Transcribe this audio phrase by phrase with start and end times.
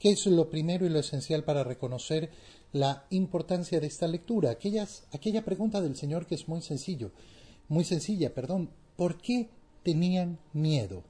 [0.00, 2.30] ¿Qué es lo primero y lo esencial para reconocer
[2.72, 4.50] la importancia de esta lectura?
[4.50, 7.12] Aquellas, aquella pregunta del Señor que es muy sencillo,
[7.68, 8.70] muy sencilla, perdón.
[8.96, 9.50] ¿Por qué
[9.82, 11.04] tenían miedo?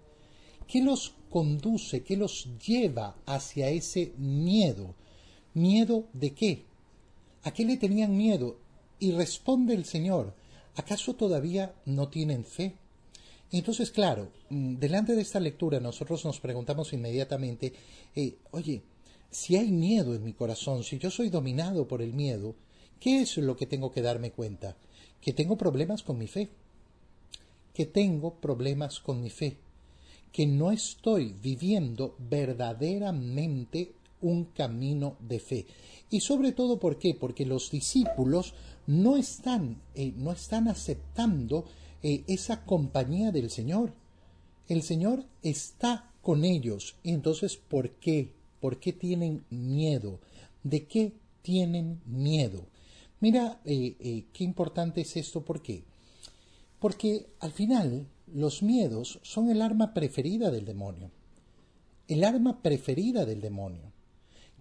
[0.66, 4.96] ¿Qué los conduce, qué los lleva hacia ese miedo?
[5.54, 6.64] ¿Miedo de qué?
[7.44, 8.58] ¿A qué le tenían miedo?
[8.98, 10.34] Y responde el Señor,
[10.74, 12.74] ¿acaso todavía no tienen fe?
[13.58, 17.72] Entonces, claro, mm, delante de esta lectura nosotros nos preguntamos inmediatamente,
[18.14, 18.82] eh, oye,
[19.30, 22.54] si hay miedo en mi corazón, si yo soy dominado por el miedo,
[22.98, 24.76] ¿qué es lo que tengo que darme cuenta?
[25.20, 26.48] Que tengo problemas con mi fe,
[27.74, 29.56] que tengo problemas con mi fe,
[30.32, 35.66] que no estoy viviendo verdaderamente un camino de fe.
[36.10, 37.14] Y sobre todo, ¿por qué?
[37.14, 38.54] Porque los discípulos
[38.86, 41.64] no están, eh, no están aceptando
[42.02, 43.92] eh, esa compañía del Señor.
[44.68, 46.96] El Señor está con ellos.
[47.04, 48.32] Entonces, ¿por qué?
[48.60, 50.20] ¿Por qué tienen miedo?
[50.62, 52.66] ¿De qué tienen miedo?
[53.20, 55.44] Mira, eh, qué importante es esto.
[55.44, 55.84] ¿Por qué?
[56.78, 61.10] Porque al final los miedos son el arma preferida del demonio.
[62.08, 63.92] El arma preferida del demonio.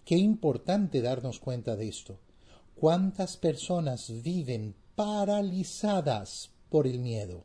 [0.04, 2.18] Qué importante darnos cuenta de esto.
[2.74, 7.44] ¿Cuántas personas viven paralizadas por el miedo?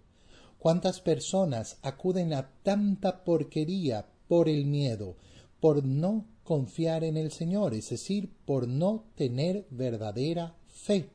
[0.59, 5.15] ¿Cuántas personas acuden a tanta porquería por el miedo,
[5.59, 11.09] por no confiar en el Señor, es decir, por no tener verdadera fe?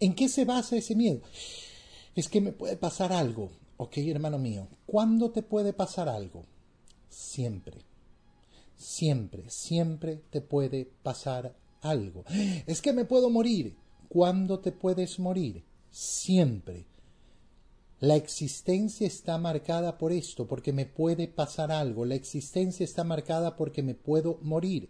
[0.00, 1.20] ¿En qué se basa ese miedo?
[2.14, 3.50] Es que me puede pasar algo.
[3.76, 6.44] Ok, hermano mío, ¿cuándo te puede pasar algo?
[7.08, 7.78] Siempre.
[8.76, 12.24] Siempre, siempre te puede pasar algo.
[12.66, 13.76] Es que me puedo morir.
[14.08, 15.64] ¿Cuándo te puedes morir?
[15.92, 16.86] Siempre.
[18.00, 22.06] La existencia está marcada por esto, porque me puede pasar algo.
[22.06, 24.88] La existencia está marcada porque me puedo morir.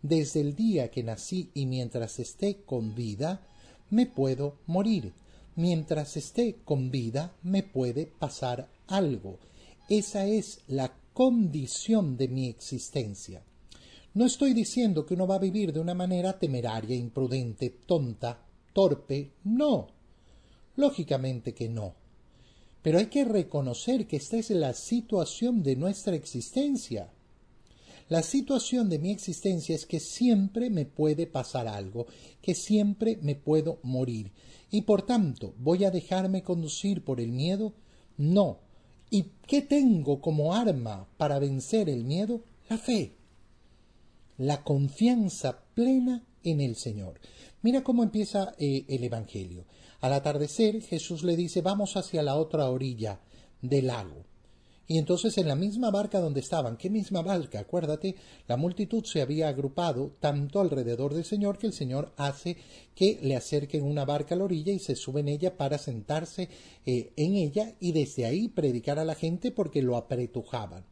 [0.00, 3.44] Desde el día que nací y mientras esté con vida,
[3.90, 5.12] me puedo morir.
[5.56, 9.40] Mientras esté con vida, me puede pasar algo.
[9.88, 13.42] Esa es la condición de mi existencia.
[14.14, 18.38] No estoy diciendo que uno va a vivir de una manera temeraria, imprudente, tonta,
[18.72, 19.93] torpe, no.
[20.76, 21.94] Lógicamente que no.
[22.82, 27.10] Pero hay que reconocer que esta es la situación de nuestra existencia.
[28.08, 32.06] La situación de mi existencia es que siempre me puede pasar algo,
[32.42, 34.32] que siempre me puedo morir.
[34.70, 37.72] Y por tanto, ¿voy a dejarme conducir por el miedo?
[38.18, 38.58] No,
[39.14, 42.42] ¿Y qué tengo como arma para vencer el miedo?
[42.68, 43.12] La fe,
[44.38, 47.20] la confianza plena en el Señor.
[47.62, 49.64] Mira cómo empieza eh, el Evangelio.
[50.00, 53.20] Al atardecer Jesús le dice vamos hacia la otra orilla
[53.62, 54.24] del lago.
[54.86, 57.60] Y entonces en la misma barca donde estaban, ¿qué misma barca?
[57.60, 58.16] Acuérdate,
[58.46, 62.58] la multitud se había agrupado tanto alrededor del Señor que el Señor hace
[62.94, 66.50] que le acerquen una barca a la orilla y se sube en ella para sentarse
[66.84, 70.84] eh, en ella y desde ahí predicar a la gente porque lo apretujaban.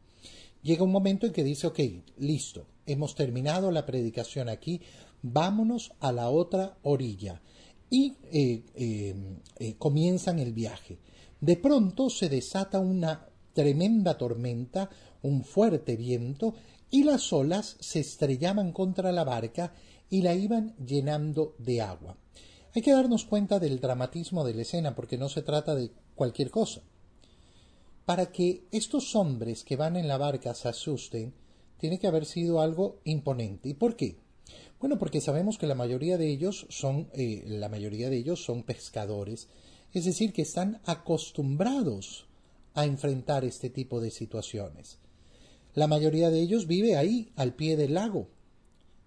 [0.63, 1.79] Llega un momento en que dice, ok,
[2.17, 4.81] listo, hemos terminado la predicación aquí,
[5.23, 7.41] vámonos a la otra orilla.
[7.89, 10.99] Y eh, eh, comienzan el viaje.
[11.41, 14.89] De pronto se desata una tremenda tormenta,
[15.21, 16.55] un fuerte viento,
[16.89, 19.73] y las olas se estrellaban contra la barca
[20.09, 22.17] y la iban llenando de agua.
[22.75, 26.49] Hay que darnos cuenta del dramatismo de la escena porque no se trata de cualquier
[26.49, 26.81] cosa.
[28.05, 31.33] Para que estos hombres que van en la barca se asusten,
[31.77, 33.69] tiene que haber sido algo imponente.
[33.69, 34.22] ¿Y por qué?
[34.79, 38.63] Bueno, porque sabemos que la mayoría de ellos son, eh, la mayoría de ellos son
[38.63, 39.47] pescadores,
[39.93, 42.25] es decir, que están acostumbrados
[42.73, 44.97] a enfrentar este tipo de situaciones.
[45.75, 48.27] La mayoría de ellos vive ahí, al pie del lago,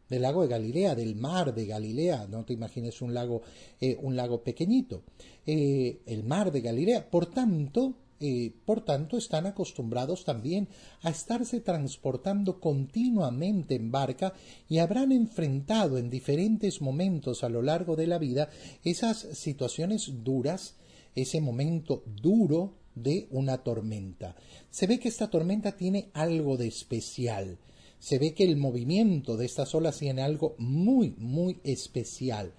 [0.09, 2.27] del lago de Galilea, del mar de Galilea.
[2.29, 3.43] No te imagines un lago,
[3.81, 5.03] eh, un lago pequeñito.
[5.47, 7.11] Eh, el mar de Galilea.
[7.11, 10.69] Por tanto, eh, por tanto, están acostumbrados también
[11.03, 14.33] a estarse transportando continuamente en barca
[14.69, 18.49] y habrán enfrentado en diferentes momentos a lo largo de la vida
[18.85, 20.77] esas situaciones duras,
[21.15, 24.35] ese momento duro de una tormenta.
[24.71, 27.59] Se ve que esta tormenta tiene algo de especial.
[27.99, 32.55] Se ve que el movimiento de estas olas tiene algo muy, muy especial,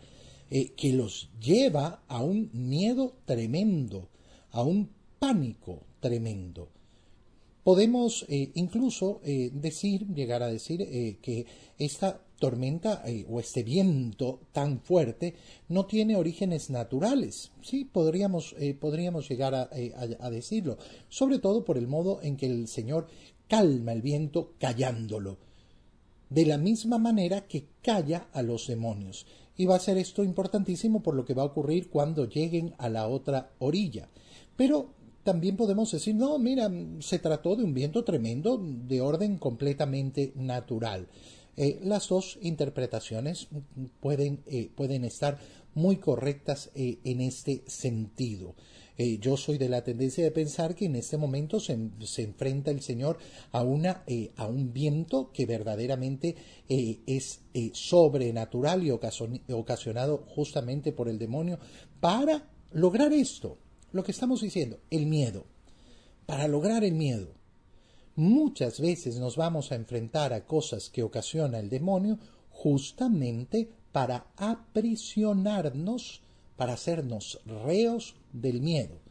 [0.51, 4.09] eh, que los lleva a un miedo tremendo,
[4.51, 6.69] a un pánico tremendo.
[7.63, 10.79] Podemos eh, incluso eh, decir, llegar a decir,
[11.21, 11.45] que
[11.77, 15.35] esta tormenta eh, o este viento tan fuerte
[15.69, 17.51] no tiene orígenes naturales.
[17.61, 20.77] Sí, podríamos, eh, podríamos llegar eh, a, a, decirlo,
[21.09, 23.07] sobre todo por el modo en que el Señor
[23.47, 25.37] calma el viento callándolo.
[26.29, 29.25] de la misma manera que calla a los demonios.
[29.55, 32.89] Y va a ser esto importantísimo por lo que va a ocurrir cuando lleguen a
[32.89, 34.09] la otra orilla.
[34.57, 34.89] Pero
[35.27, 36.71] también podemos decir, no, mira,
[37.01, 41.09] se trató de un viento tremendo de orden completamente natural.
[41.57, 43.49] Eh, las dos interpretaciones
[43.99, 45.37] pueden, eh, pueden estar
[45.75, 48.55] muy correctas eh, en este sentido.
[49.19, 53.17] yo soy de la tendencia de pensar que en este momento se, enfrenta el Señor
[53.51, 54.05] a, una,
[54.37, 56.35] a un viento que verdaderamente
[56.67, 57.41] es
[57.73, 61.59] sobrenatural y ocasionado justamente por el demonio
[61.99, 63.59] para lograr esto,
[63.97, 65.45] lo que estamos diciendo, el miedo.
[66.25, 67.33] Para lograr el miedo.
[68.15, 76.21] Muchas veces nos vamos a enfrentar a cosas que ocasiona el demonio justamente para aprisionarnos,
[76.55, 79.06] para hacernos reos del miedo.